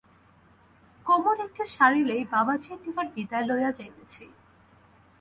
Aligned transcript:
কোমর 1.05 1.37
একটু 1.47 1.63
সারিলেই 1.75 2.23
বাবাজীর 2.33 2.77
নিকট 2.83 3.07
বিদায় 3.15 3.45
লইয়া 3.49 3.71
যাইতেছি। 3.77 4.23